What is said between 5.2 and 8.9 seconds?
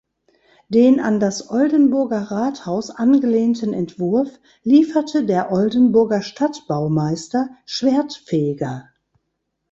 der Oldenburger Stadtbaumeister Schwerdtfeger.